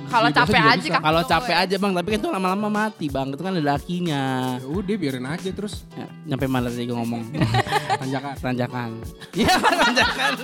Kalau 0.08 0.30
capek 0.32 0.58
aja 0.60 0.76
bisa. 0.80 0.90
kan. 0.92 1.02
Kalau 1.04 1.22
Gitu, 1.22 1.32
capek 1.32 1.54
ya. 1.54 1.64
aja, 1.64 1.76
Bang, 1.78 1.94
tapi 1.94 2.08
kan 2.08 2.20
itu 2.20 2.30
lama-lama 2.32 2.68
mati, 2.68 3.06
Bang. 3.08 3.28
Itu 3.30 3.42
kan 3.42 3.54
ada 3.54 3.66
dakinya. 3.72 4.24
Ya 4.58 4.68
udah 4.68 4.96
biarin 4.96 5.26
aja 5.28 5.50
terus 5.52 5.86
Ya, 5.94 6.06
nyampe 6.26 6.46
mana 6.46 6.68
tadi 6.68 6.84
gue 6.84 6.94
ngomong? 6.94 7.24
tanjakan. 8.02 8.34
tanjakan. 8.36 8.90
Iya, 9.32 9.54
tanjakan. 9.84 10.32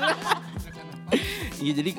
Iya, 1.60 1.76
jadi 1.76 1.92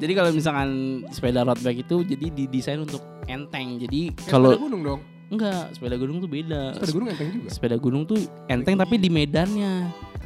Jadi 0.00 0.12
kalau 0.16 0.30
misalkan 0.32 0.68
sepeda 1.12 1.44
road 1.44 1.60
bike 1.60 1.84
itu 1.84 1.96
jadi 2.08 2.26
didesain 2.32 2.80
untuk 2.80 3.04
enteng. 3.28 3.76
Jadi 3.76 4.16
Kayak 4.16 4.32
kalau 4.32 4.50
sepeda 4.50 4.64
gunung 4.64 4.82
dong. 4.82 5.00
enggak, 5.28 5.64
sepeda 5.76 5.96
gunung 6.00 6.16
tuh 6.18 6.30
beda. 6.32 6.62
Sepeda 6.74 6.92
gunung 6.96 7.08
enteng 7.12 7.28
juga. 7.30 7.48
Sepeda 7.52 7.76
gunung 7.76 8.02
tuh 8.08 8.18
enteng 8.48 8.74
tapi 8.74 8.96
di 8.96 9.12
medannya. 9.12 9.72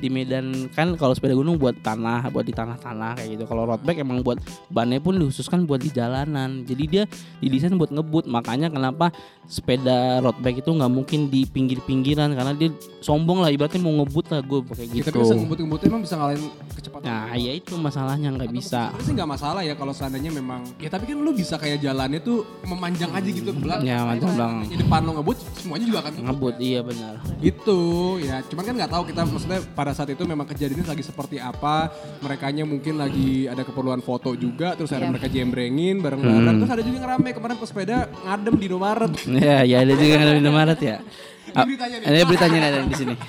Di 0.05 0.12
medan 0.12 0.69
kan 0.77 1.01
kalau 1.01 1.17
sepeda 1.17 1.33
gunung 1.33 1.56
buat 1.56 1.81
tanah, 1.81 2.29
buat 2.29 2.45
di 2.45 2.53
tanah-tanah 2.53 3.17
kayak 3.17 3.41
gitu. 3.41 3.45
Kalau 3.49 3.65
road 3.65 3.81
bike 3.81 4.05
emang 4.05 4.21
buat 4.21 4.37
bannya 4.69 5.01
pun 5.01 5.17
dikhususkan 5.17 5.65
buat 5.65 5.81
di 5.81 5.89
jalanan. 5.89 6.61
Jadi 6.69 6.85
dia 6.85 7.03
didesain 7.41 7.73
buat 7.73 7.89
ngebut. 7.89 8.29
Makanya 8.29 8.69
kenapa 8.69 9.09
sepeda 9.49 10.21
road 10.21 10.37
bike 10.45 10.61
itu 10.61 10.69
nggak 10.69 10.93
mungkin 10.93 11.33
di 11.33 11.49
pinggir-pinggiran 11.49 12.37
karena 12.37 12.53
dia 12.53 12.69
sombong 13.01 13.41
lah 13.41 13.49
ibaratnya 13.49 13.81
mau 13.81 13.97
ngebut 14.05 14.29
lah 14.29 14.41
gue 14.45 14.61
pakai 14.61 14.85
Ya, 14.85 15.01
gitu. 15.01 15.09
tapi 15.09 15.25
bisa 15.25 15.35
ngebut-ngebut 15.41 15.81
emang 15.89 16.01
bisa 16.05 16.15
ngalahin 16.21 16.45
kecepatan. 16.77 17.05
Nah, 17.09 17.33
ya 17.41 17.53
itu 17.57 17.73
masalahnya 17.81 18.29
nggak 18.37 18.50
bisa. 18.53 18.93
Sih 19.00 19.12
nggak 19.17 19.29
masalah 19.29 19.65
ya 19.65 19.73
kalau 19.73 19.97
seandainya 19.97 20.29
memang 20.29 20.69
ya 20.77 20.93
tapi 20.93 21.09
kan 21.09 21.17
lu 21.17 21.33
bisa 21.33 21.57
kayak 21.57 21.81
jalannya 21.81 22.21
tuh 22.21 22.45
memanjang 22.69 23.09
aja 23.09 23.25
gitu 23.25 23.49
ke 23.49 23.61
belakang. 23.65 23.89
Ya, 23.89 24.05
manjang 24.05 24.37
belakang. 24.37 24.69
Di 24.69 24.77
depan 24.77 25.00
lo 25.09 25.11
ngebut 25.17 25.37
semuanya 25.57 25.87
juga 25.89 25.99
akan 26.05 26.12
ngebut. 26.12 26.29
Ngebut 26.29 26.55
iya 26.61 26.81
benar. 26.85 27.15
Gitu 27.41 27.79
ya. 28.21 28.37
Cuman 28.45 28.62
kan 28.69 28.75
nggak 28.77 28.93
tahu 28.93 29.03
kita 29.09 29.21
maksudnya 29.25 29.61
pada 29.73 29.93
saat 29.94 30.11
itu 30.11 30.23
memang 30.23 30.44
kejadiannya 30.44 30.85
lagi 30.85 31.00
seperti 31.00 31.38
apa. 31.38 31.88
Merekanya 32.19 32.62
mungkin 32.62 32.94
lagi 32.94 33.46
ada 33.46 33.62
keperluan 33.62 33.99
foto 33.99 34.35
juga 34.35 34.75
terus 34.75 34.91
ada 34.91 35.06
Iya. 35.06 35.11
mereka 35.11 35.26
jembrengin 35.26 35.96
bareng-bareng. 35.99 36.44
Hmm. 36.50 36.61
Terus 36.61 36.73
ada 36.73 36.82
juga 36.82 36.96
yang 36.96 37.08
rame 37.08 37.31
kemarin 37.31 37.56
pesepeda 37.56 37.96
ngadem 38.20 38.55
di 38.55 38.67
Indomaret. 38.67 39.12
Ya, 39.26 39.58
ya 39.62 39.76
ada 39.81 39.93
juga 39.93 40.11
yang 40.11 40.23
ada 40.23 40.32
di 40.32 40.41
Indomaret 40.41 40.81
ya. 40.81 40.96
Ini 41.44 41.62
beritanya 41.62 41.96
nih. 41.96 42.06
Ada 42.06 42.25
beritanya 42.25 42.58
ada 42.61 42.79
di 42.82 42.96
sini. 42.96 43.14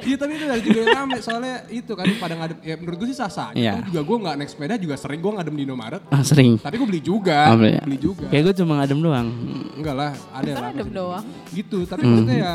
Iya 0.00 0.16
tapi 0.16 0.32
itu 0.32 0.44
ada 0.44 0.58
juga 0.58 0.78
yang 0.80 0.96
rame 0.96 1.18
soalnya 1.20 1.56
itu 1.70 1.92
kan 1.92 2.02
pada 2.18 2.34
ngadem 2.34 2.58
ya 2.64 2.74
menurut 2.74 2.96
gue 2.98 3.08
sih 3.08 3.14
sah-sah. 3.14 3.52
aja. 3.52 3.54
Iya. 3.54 3.72
Kan 3.78 3.84
juga 3.86 4.00
gue 4.02 4.16
nggak 4.18 4.34
naik 4.34 4.50
sepeda 4.50 4.74
juga 4.74 4.94
sering 4.96 5.20
gue 5.20 5.30
ngadem 5.30 5.54
di 5.54 5.62
Indomaret. 5.62 6.02
Ah, 6.08 6.24
sering. 6.24 6.58
Tapi 6.58 6.74
gue 6.74 6.88
beli 6.88 6.98
juga, 7.00 7.38
Oh, 7.46 7.54
beli 7.54 7.70
ya? 7.70 7.82
beli 7.84 7.98
juga. 8.00 8.26
Kayak 8.26 8.42
gue 8.42 8.54
cuma 8.58 8.72
ngadem 8.80 8.98
doang. 8.98 9.28
Enggak 9.76 9.94
lah, 9.94 10.10
ada 10.32 10.50
lah. 10.50 10.70
adem 10.72 10.88
doang. 10.90 11.24
Gitu, 11.48 11.78
tapi 11.84 12.00
Hmm. 12.00 12.10
maksudnya 12.10 12.36
ya, 12.40 12.52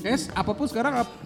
guys, 0.00 0.30
apa 0.32 0.50
pun 0.52 0.64
sekarang 0.64 0.92
ap- 0.96 1.18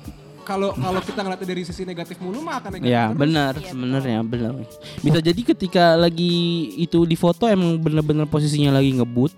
kalau 0.50 0.75
kalau 0.75 0.99
kita 1.00 1.21
ngeliatnya 1.23 1.49
dari 1.49 1.62
sisi 1.62 1.83
negatif 1.85 2.19
mulu 2.19 2.42
mah 2.42 2.59
akan 2.59 2.71
negatif 2.75 2.90
Ya 2.90 3.04
terus. 3.07 3.19
benar 3.19 3.52
Iya, 3.54 3.71
sebenarnya 3.71 4.19
benar. 4.25 4.52
Bisa 4.99 5.19
jadi 5.21 5.40
ketika 5.47 5.85
lagi 5.95 6.35
itu 6.76 6.99
di 7.04 7.14
foto 7.14 7.47
emang 7.47 7.78
bener-bener 7.78 8.26
posisinya 8.26 8.75
lagi 8.75 8.90
ngebut 8.92 9.30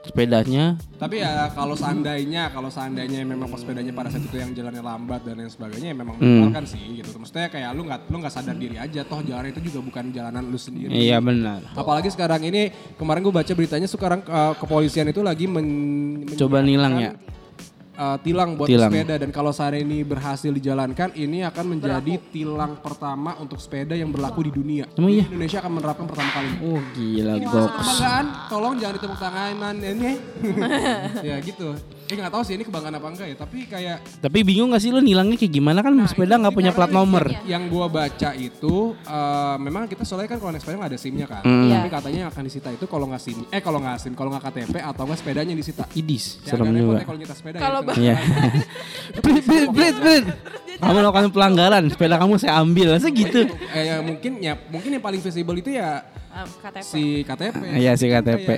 sepedanya. 0.00 0.80
Tapi 0.96 1.20
ya 1.20 1.50
kalau 1.50 1.74
seandainya, 1.74 2.48
kalau 2.48 2.66
seandainya 2.66 3.20
memang 3.22 3.46
pesepedanya 3.46 3.92
pada 3.92 4.08
saat 4.08 4.22
itu 4.22 4.32
yang 4.32 4.50
jalannya 4.50 4.80
lambat 4.80 5.20
dan 5.22 5.36
lain 5.36 5.46
sebagainya, 5.46 5.92
ya 5.92 5.96
memang 5.96 6.16
Hmm. 6.16 6.24
menyebalkan 6.40 6.64
sih 6.66 6.80
gitu. 6.96 7.12
Maksudnya 7.14 7.48
kayak 7.48 7.70
lu 7.74 7.84
nggak 7.84 8.00
lu 8.06 8.16
nggak 8.16 8.32
sadar 8.32 8.56
diri 8.56 8.76
aja, 8.76 9.00
toh 9.02 9.20
jalan 9.20 9.48
itu 9.48 9.60
juga 9.62 9.78
bukan 9.82 10.08
jalanan 10.08 10.42
lu 10.42 10.56
sendiri. 10.56 10.88
Iya 10.88 11.20
benar. 11.20 11.60
Apalagi 11.74 12.08
sekarang 12.08 12.40
ini 12.42 12.68
kemarin 12.96 13.20
gue 13.20 13.34
baca 13.34 13.52
beritanya 13.52 13.84
sekarang 13.84 14.20
eh, 14.22 14.52
kepolisian 14.56 15.04
itu 15.06 15.20
lagi 15.20 15.44
men, 15.44 15.68
Coba 16.32 16.64
nilang 16.64 16.96
ya. 16.96 17.12
Eh, 18.00 18.16
tilang 18.24 18.56
buat 18.56 18.68
Tilang. 18.72 18.88
sepeda 18.88 19.14
dan 19.20 19.28
kalau 19.28 19.52
saat 19.52 19.76
ini 19.76 20.00
berhasil 20.00 20.48
dijalankan 20.48 21.12
ini 21.12 21.44
akan 21.44 21.64
menjadi 21.76 22.16
tilang 22.32 22.80
pertama 22.80 23.36
untuk 23.36 23.60
sepeda 23.60 23.92
yang 23.92 24.08
berlaku 24.08 24.48
di 24.48 24.52
dunia. 24.56 24.88
Emang 24.96 25.12
iya? 25.12 25.28
Indonesia 25.28 25.60
akan 25.60 25.72
menerapkan 25.76 26.06
pertama 26.08 26.30
kali. 26.32 26.48
Oh 26.64 26.80
gila 26.96 27.32
masa 27.36 27.60
kebanggaan, 27.68 28.24
tolong 28.48 28.74
jangan 28.80 28.94
ditepuk 28.96 29.18
tangan 29.20 29.74
ini. 29.76 30.12
ya 31.28 31.36
gitu. 31.44 31.99
Eh 32.10 32.18
nggak 32.18 32.32
tahu 32.32 32.42
sih 32.42 32.54
ini 32.54 32.62
kebanggaan 32.62 32.90
apa 32.92 33.06
enggak 33.06 33.22
ya, 33.24 33.36
tapi 33.38 33.58
kayak 33.64 34.02
Tapi 34.18 34.38
bingung 34.42 34.68
gak 34.68 34.78
sih 34.78 34.90
lo 34.90 34.98
nilangnya 34.98 35.36
kayak 35.36 35.52
gimana 35.52 35.78
kan 35.78 35.94
sepeda 36.04 36.34
nggak 36.36 36.50
punya 36.50 36.74
plat 36.74 36.90
nomor. 36.90 37.30
yang 37.44 37.66
gua 37.66 37.86
baca 37.86 38.34
itu 38.34 38.76
eh, 38.98 39.56
memang 39.56 39.86
kita 39.86 40.02
soalnya 40.02 40.26
kan 40.28 40.38
kalau 40.38 40.50
naik 40.50 40.58
sepeda 40.58 40.76
nggak 40.76 40.90
ada 40.90 40.98
SIM-nya 40.98 41.26
kan. 41.26 41.42
Hmm. 41.42 41.64
Iya. 41.64 41.76
Tapi 41.76 41.88
katanya 41.88 42.18
yang 42.20 42.30
akan 42.30 42.42
disita 42.42 42.68
itu 42.68 42.84
kalau 42.84 43.06
nggak 43.06 43.22
SIM, 43.22 43.38
eh 43.46 43.60
kalau 43.60 43.78
nggak 43.78 43.96
SIM, 43.96 44.12
kalau 44.12 44.30
nggak 44.30 44.42
KTP 44.44 44.74
atau 44.76 45.02
nggak 45.04 45.18
sepedanya 45.18 45.50
yang 45.50 45.60
disita. 45.60 45.84
Idis, 45.92 46.24
Ya, 46.40 46.50
serem 46.50 46.66
juga. 46.68 46.98
kalau 47.00 47.16
nyita 47.16 47.34
sepeda 47.34 47.56
Kalau 47.56 47.80
ya, 47.86 47.94
Iya. 47.94 48.16
Brit, 49.22 49.44
Brit, 49.70 49.96
Brit. 49.96 50.24
Kamu 50.76 50.96
melakukan 50.96 51.28
pelanggaran, 51.30 51.84
sepeda 51.86 52.16
kamu 52.16 52.34
saya 52.36 52.58
ambil, 52.58 52.96
masa 52.96 53.06
gitu? 53.08 53.46
eh, 53.70 53.84
ya, 53.86 53.96
mungkin 54.00 54.40
ya 54.40 54.58
mungkin 54.66 54.90
yang 54.90 55.04
paling 55.04 55.20
visible 55.20 55.54
itu 55.54 55.70
ya 55.72 56.02
Ah, 56.28 56.46
KTP. 56.46 56.82
si 56.82 57.02
KTP. 57.22 57.58
Iya 57.76 57.92
si 57.94 58.06
KTP. 58.06 58.48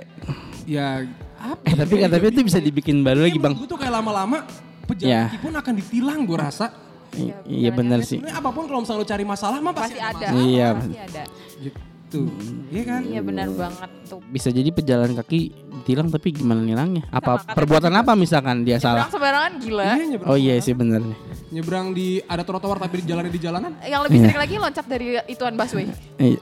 Ya 0.64 1.02
apa? 1.42 1.62
Eh 1.64 1.74
tapi 1.74 1.94
KTP 1.98 2.24
itu 2.30 2.40
bisa 2.44 2.58
dibikin 2.58 3.02
baru 3.02 3.20
lagi 3.20 3.36
bang. 3.36 3.52
Gue 3.52 3.66
tuh 3.66 3.74
kayak 3.74 3.92
lama-lama 3.92 4.46
pejalan 4.84 5.10
Ya. 5.26 5.34
pun 5.36 5.50
akan 5.52 5.72
ditilang 5.74 6.22
gue 6.22 6.38
rasa. 6.38 6.70
Ya, 7.12 7.36
iya 7.44 7.68
bener 7.68 8.00
kan 8.00 8.08
sih. 8.08 8.18
Apa 8.22 8.48
pun 8.48 8.64
kalau 8.64 8.80
misalnya 8.80 9.02
lu 9.02 9.06
cari 9.06 9.20
masalah 9.22 9.58
mah 9.58 9.74
pasti, 9.74 9.94
Pasti 9.94 10.00
ada. 10.00 10.26
Iya. 10.32 10.68
Pasti 10.72 10.96
ada. 10.98 11.22
Gitu. 11.60 12.20
Iya 12.68 12.82
kan? 12.86 13.00
Iya 13.02 13.20
benar 13.20 13.48
banget 13.50 13.90
tuh. 14.06 14.20
Bisa 14.26 14.48
jadi 14.48 14.68
pejalan 14.68 15.12
kaki 15.14 15.40
ditilang 15.78 16.08
tapi 16.08 16.28
gimana 16.30 16.60
nilangnya? 16.60 17.04
Apa 17.06 17.36
makanya 17.36 17.52
perbuatan 17.52 17.92
apa 17.94 18.12
misalkan 18.14 18.56
dia 18.62 18.76
salah? 18.76 19.04
Nyebrang 19.04 19.12
sembarangan 19.12 19.52
gila. 19.58 19.82
Iya, 19.84 20.04
nyebrang, 20.08 20.28
Oh 20.28 20.36
iya 20.36 20.54
sih 20.58 20.72
bener 20.72 21.00
nih. 21.02 21.18
nyebrang 21.50 21.92
di 21.92 22.16
ada 22.22 22.42
trotoar 22.42 22.76
tapi 22.78 23.00
di 23.00 23.06
jalannya 23.06 23.28
di 23.28 23.36
jalanan. 23.38 23.72
Yang 23.82 24.00
lebih 24.02 24.16
Iya. 24.16 24.24
sering 24.24 24.40
lagi 24.40 24.54
loncat 24.56 24.86
dari 24.86 25.06
ituan 25.26 25.52
busway. 25.52 25.84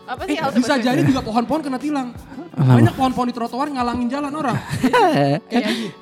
Apa 0.07 0.23
sih 0.23 0.37
Eh, 0.37 0.51
bisa 0.55 0.71
busway? 0.71 0.83
jadi 0.85 1.01
juga 1.03 1.21
pohon-pohon 1.21 1.61
kena 1.63 1.79
tilang. 1.79 2.15
Banyak 2.61 2.95
pohon-pohon 2.95 3.27
di 3.33 3.35
trotoar 3.35 3.69
ngalangin 3.73 4.09
jalan 4.13 4.33
orang. 4.37 4.57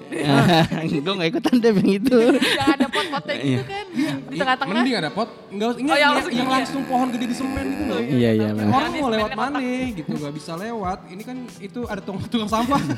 gue 1.05 1.15
gak 1.15 1.29
ikutan 1.31 1.55
deh 1.63 1.71
yang 1.71 1.91
itu. 2.03 2.17
Yang 2.35 2.71
ada 2.75 2.87
pot-potnya 2.91 3.35
gitu 3.39 3.63
kan 3.65 3.85
di, 3.93 4.03
di 4.03 4.37
tengah-tengah. 4.41 4.83
Mending 4.83 4.97
ada 4.99 5.11
pot, 5.15 5.29
enggak 5.53 5.71
enggak 5.79 5.95
Oh, 5.95 5.99
yang 5.99 6.03
yang, 6.03 6.13
langsung 6.19 6.33
yang 6.35 6.49
ya? 6.49 6.55
langsung 6.59 6.83
pohon 6.89 7.09
gede 7.15 7.27
di 7.31 7.37
semen 7.37 7.67
gitu 7.71 7.85
loh. 7.87 8.01
Iya 8.03 8.31
iya. 8.35 8.49
Orang 8.55 8.91
mau 8.99 9.11
lewat 9.13 9.33
mana 9.39 9.59
gitu 9.95 10.13
nggak 10.19 10.35
bisa 10.35 10.53
lewat. 10.59 10.99
Ini 11.09 11.23
kan 11.23 11.37
itu 11.63 11.81
ada 11.87 12.01
tukang 12.03 12.23
tukang 12.27 12.51
sampah. 12.51 12.81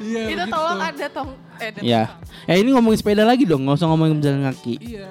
Iya. 0.00 0.32
Itu 0.32 0.44
tolong 0.48 0.80
ada 0.80 1.06
tong 1.12 1.30
eh 1.60 1.68
ada 1.68 1.80
Ya. 1.84 2.16
Eh 2.48 2.56
ini 2.64 2.72
ngomongin 2.72 3.04
sepeda 3.04 3.20
lagi 3.20 3.44
dong, 3.44 3.68
nggak 3.68 3.76
usah 3.76 3.88
ngomongin 3.92 4.16
pejalan 4.16 4.48
kaki. 4.48 4.80
Iya. 4.80 5.06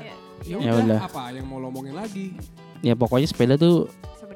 Ya 0.50 0.58
Ya 0.58 0.72
udah, 0.74 1.06
apa 1.06 1.30
yang 1.30 1.46
mau 1.46 1.62
lo 1.62 1.70
omongin 1.70 1.94
lagi? 1.94 2.34
Ya 2.82 2.98
pokoknya 2.98 3.30
sepeda 3.30 3.54
tuh 3.54 3.86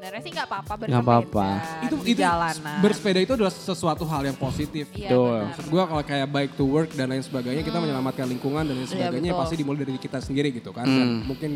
Sebenarnya 0.04 0.20
sih 0.22 0.34
nggak 0.36 0.48
apa-apa 0.52 0.74
Nggak 0.84 1.00
apa-apa. 1.02 1.48
Itu 1.82 1.96
di 1.98 2.12
itu 2.12 2.20
jalanan. 2.20 2.78
bersepeda 2.84 3.20
itu 3.24 3.34
adalah 3.34 3.54
sesuatu 3.56 4.04
hal 4.04 4.22
yang 4.22 4.36
positif. 4.36 4.92
Iya, 4.92 5.08
Betul. 5.08 5.32
benar. 5.40 5.48
Maksud 5.48 5.66
gue 5.72 5.84
kalau 5.88 6.04
kayak 6.04 6.28
bike 6.28 6.54
to 6.54 6.66
work 6.68 6.90
dan 6.92 7.08
lain 7.08 7.24
sebagainya 7.24 7.64
kita 7.64 7.80
menyelamatkan 7.80 8.28
lingkungan 8.28 8.68
dan 8.68 8.76
lain 8.76 8.84
Iya, 8.84 8.92
sebagainya 8.92 9.32
betul. 9.32 9.40
pasti 9.40 9.56
dimulai 9.56 9.80
dari 9.80 9.96
kita 9.96 10.20
sendiri 10.20 10.52
gitu 10.52 10.76
kan. 10.76 10.84
Hmm. 10.84 11.00
Dan 11.00 11.08
mungkin 11.24 11.52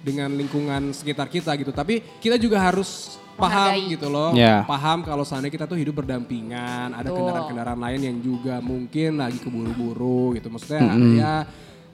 dengan 0.00 0.32
lingkungan 0.32 0.82
sekitar 0.90 1.28
kita 1.28 1.52
gitu. 1.54 1.68
Tapi 1.70 2.00
kita 2.16 2.40
juga 2.40 2.64
harus 2.64 3.20
paham 3.32 3.76
Menghargai. 3.76 3.92
gitu 3.92 4.08
loh. 4.08 4.32
Ya. 4.32 4.64
Paham 4.64 5.04
kalau 5.04 5.28
seandainya 5.28 5.52
kita 5.52 5.68
tuh 5.68 5.76
hidup 5.76 6.00
berdampingan, 6.00 6.96
ada 6.96 7.12
kendaraan-kendaraan 7.12 7.76
lain 7.78 8.00
yang 8.02 8.16
juga 8.18 8.56
mungkin 8.58 9.20
lagi 9.20 9.36
keburu-buru 9.36 10.32
gitu. 10.32 10.48
Maksudnya 10.48 10.80
Mm-mm. 10.80 11.20
ya 11.20 11.34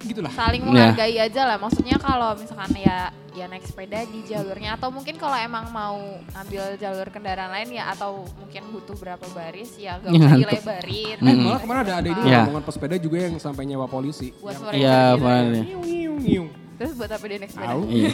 gitulah. 0.00 0.30
saling 0.30 0.60
Ya. 0.60 0.68
menghargai 0.68 1.16
aja 1.20 1.42
lah 1.44 1.56
maksudnya 1.56 1.96
kalau 1.96 2.34
misalkan 2.34 2.70
ya 2.76 2.98
ya 3.30 3.46
naik 3.46 3.62
sepeda 3.62 4.02
di 4.04 4.22
jalurnya 4.24 4.74
atau 4.74 4.90
mungkin 4.90 5.14
kalau 5.14 5.34
emang 5.34 5.66
mau 5.68 5.98
ambil 6.32 6.74
jalur 6.74 7.06
kendaraan 7.06 7.50
lain 7.52 7.70
ya 7.72 7.86
atau 7.88 8.26
mungkin 8.34 8.66
butuh 8.68 8.94
berapa 8.94 9.22
baris 9.28 9.74
ya 9.74 9.94
gak 9.96 10.10
Ya, 10.10 10.18
usah 10.24 10.34
dilebarin 10.36 11.16
Eh 11.20 11.34
malah 11.36 11.60
kemarin 11.60 11.80
ada 11.80 11.94
ada 11.96 12.08
ini 12.08 12.20
Ya. 12.24 12.42
rombongan 12.42 12.64
pesepeda 12.64 12.94
juga 12.96 13.18
yang 13.20 13.34
sampai 13.36 13.62
nyewa 13.64 13.86
polisi. 13.86 14.34
buat 14.36 14.58
Iya, 14.72 15.14
gitu. 15.14 15.26
nyiung, 15.54 16.18
nyiung. 16.18 16.48
terus 16.74 16.94
buat 16.94 17.10
apa 17.10 17.24
dia 17.24 17.38
naik 17.38 17.50
sepeda 17.50 17.66
Tahu? 17.68 17.82
Iya. 17.88 18.08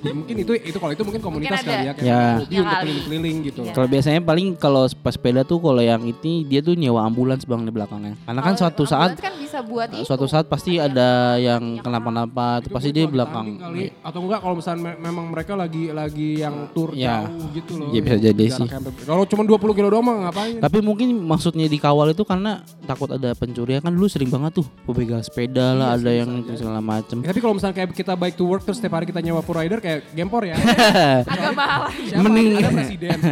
Ya, 0.00 0.12
mungkin 0.12 0.34
itu 0.36 0.52
itu 0.56 0.76
kalau 0.76 0.92
itu 0.92 1.02
mungkin 1.02 1.18
komunitas 1.20 1.54
ada. 1.56 1.66
kali 1.68 1.82
ya 1.84 1.92
kayak 1.94 2.06
Ya. 2.06 2.22
Ya 2.46 2.60
untuk 2.60 2.76
keliling-keliling 2.80 3.36
gitu. 3.44 3.60
Iya. 3.62 3.72
Kalau 3.74 3.88
biasanya 3.88 4.20
paling 4.22 4.46
kalau 4.56 4.82
pas 4.96 5.12
sepeda 5.12 5.42
tuh 5.42 5.58
kalau 5.58 5.78
yang 5.80 5.98
ini 6.00 6.42
dia 6.42 6.60
tuh 6.60 6.74
nyewa 6.74 7.02
ambulans 7.02 7.42
bang 7.42 7.58
di 7.60 7.72
belakangnya. 7.72 8.14
Karena 8.20 8.40
kan 8.40 8.46
Kalau 8.48 8.60
suatu 8.64 8.82
saat 8.84 9.10
kan 9.16 9.34
bisa 9.56 9.64
buat 9.64 9.88
itu 9.88 10.04
suatu 10.04 10.26
saat 10.26 10.44
pasti 10.46 10.76
ada 10.76 11.08
yang 11.36 11.80
minyak 11.80 11.82
kenapa-napa 11.82 12.46
itu 12.58 12.62
Itu 12.62 12.74
pasti 12.74 12.90
dia 12.92 13.06
belakang. 13.06 13.46
kali. 13.56 13.88
Atau 13.98 14.20
enggak 14.20 14.40
kalau 14.40 14.54
misalnya 14.54 14.80
me- 14.82 15.00
memang 15.00 15.24
mereka 15.28 15.52
lagi 15.54 15.88
lagi 15.88 16.30
yang 16.38 16.68
tour 16.70 16.92
Ya. 16.92 17.24
jauh 17.24 17.48
gitu 17.50 17.72
loh. 17.74 17.88
Ya, 17.88 18.00
bisa 18.00 18.14
yang 18.14 18.24
jadi 18.26 18.44
sih. 18.50 18.68
Kalau 19.02 19.24
cuma 19.24 19.42
20 19.42 19.72
kilo 19.72 19.88
doang 19.88 20.04
mah 20.04 20.28
ngapain? 20.28 20.60
Tapi 20.60 20.78
mungkin 20.80 21.08
maksudnya 21.18 21.64
dikawal 21.66 22.10
itu 22.10 22.20
karena 22.20 22.60
takut 22.84 23.08
ada 23.08 23.32
pencurian 23.32 23.80
kan 23.80 23.90
dulu 23.90 24.04
sering 24.06 24.28
banget 24.28 24.52
tuh 24.54 24.66
begal 24.86 25.20
sepeda 25.20 25.72
lah 25.72 25.88
Iya 25.90 25.98
ada 25.98 26.10
yang 26.14 26.30
bisa 26.42 26.54
segala 26.58 26.80
macem. 26.80 27.16
Ya, 27.20 27.28
tapi 27.28 27.40
kalau 27.40 27.54
misalnya 27.54 27.74
kayak 27.74 27.88
kita 27.92 28.12
bike 28.12 28.34
to 28.34 28.44
work 28.44 28.60
terus 28.60 28.76
setiap 28.76 28.92
hari 28.94 29.04
kita 29.04 29.20
nyewa 29.20 29.40
full 29.40 29.54
rider 29.54 29.78
kayak 29.78 30.04
gempor 30.10 30.44
ya. 30.44 30.56
agak 31.26 31.52
mahal 31.54 31.88
Siapa? 32.02 32.20
Mending- 32.22 32.58
ada 32.58 32.70
presiden. 32.70 33.18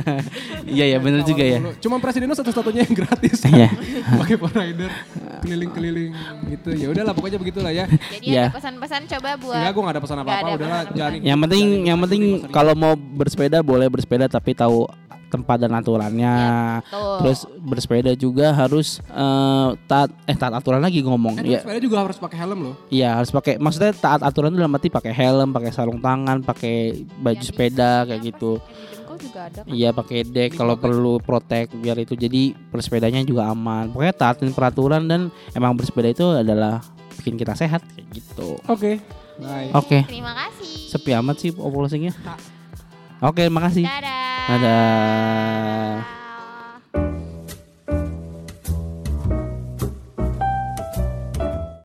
Iya 0.66 0.84
ya 0.88 0.98
bener 0.98 1.20
juga 1.22 1.44
ya. 1.44 1.60
Cuma 1.78 1.98
presidennya 1.98 2.32
satu-satunya 2.34 2.80
yang 2.82 2.94
gratis. 2.98 3.44
Iya. 3.44 3.68
Pakai 4.16 4.36
full 4.36 4.48
rider 4.50 4.88
keliling-keliling 5.40 6.13
gitu. 6.46 6.68
Ya 6.70 6.86
udahlah 6.88 7.12
pokoknya 7.12 7.38
begitulah 7.38 7.70
ya. 7.70 7.84
jadi 8.14 8.24
Ya. 8.24 8.44
ada 8.44 8.56
pesan-pesan 8.56 9.02
coba 9.08 9.30
buat 9.36 9.56
Enggak, 9.56 9.72
gue 9.72 9.82
gak 9.82 9.94
ada 9.94 10.02
pesan 10.02 10.18
apa-apa. 10.20 10.46
Udahlah, 10.54 10.82
jalanin. 10.90 11.20
Yang 11.20 11.38
penting 11.40 11.64
jalanin 11.64 11.84
yang 11.84 11.98
penting 12.00 12.22
kalau 12.48 12.72
mau 12.72 12.94
bersepeda 12.94 13.58
boleh 13.60 13.86
bersepeda 13.86 14.26
tapi 14.26 14.52
tahu 14.52 14.86
tempat 15.24 15.58
dan 15.58 15.74
aturannya. 15.74 16.34
Betul. 16.80 17.14
Terus 17.18 17.38
bersepeda 17.58 18.12
juga 18.14 18.54
harus 18.54 19.02
eh, 19.04 19.68
taat 19.84 20.14
eh 20.24 20.36
taat 20.36 20.54
aturan 20.54 20.78
lagi 20.78 21.02
ngomong. 21.02 21.42
Eh, 21.42 21.58
Ya, 21.58 21.58
sepeda 21.58 21.80
juga 21.80 21.96
harus 22.00 22.14
pakai 22.14 22.38
helm 22.38 22.60
loh. 22.62 22.74
Iya 22.86 23.18
harus 23.18 23.34
pakai 23.34 23.58
maksudnya 23.58 23.90
taat 23.92 24.22
aturan 24.22 24.54
itu 24.54 24.62
dalam 24.62 24.70
arti 24.70 24.86
pakai 24.88 25.10
helm, 25.10 25.50
pakai 25.50 25.70
sarung 25.70 25.98
tangan, 25.98 26.38
pakai 26.38 27.02
baju 27.18 27.34
di- 27.34 27.42
sepeda 27.42 28.06
yang 28.06 28.06
kayak 28.06 28.20
apa 28.20 28.30
gitu. 28.30 28.62
Juga 29.18 29.40
ada 29.48 29.60
kan? 29.62 29.70
Iya 29.70 29.90
pakai 29.94 30.18
deck 30.26 30.50
Di 30.54 30.58
kalau 30.58 30.74
perlu 30.78 31.18
protek 31.22 31.70
biar 31.74 31.96
itu 32.02 32.14
jadi 32.14 32.52
bersepedanya 32.70 33.22
juga 33.22 33.50
aman. 33.50 33.90
Pokoknya 33.90 34.14
taatin 34.14 34.50
peraturan 34.50 35.06
dan 35.06 35.32
emang 35.52 35.74
bersepeda 35.74 36.10
itu 36.10 36.26
adalah 36.34 36.82
bikin 37.20 37.38
kita 37.38 37.54
sehat 37.56 37.80
kayak 37.94 38.06
gitu. 38.12 38.58
Oke. 38.66 38.98
Bye. 39.34 39.74
Oke, 39.74 40.06
Terima 40.06 40.30
kasih. 40.30 40.94
sepi 40.94 41.10
amat 41.18 41.36
sih 41.42 41.50
populasinya. 41.50 42.14
Oke, 43.18 43.50
makasih. 43.50 43.82
Dadah. 43.82 44.46
Dadah. 44.46 46.23